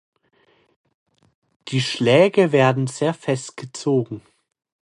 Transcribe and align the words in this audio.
Die 1.67 1.79
Schläge 1.79 2.51
werden 2.51 2.87
sehr 2.87 3.13
fest 3.13 3.55
gezogen. 3.55 4.23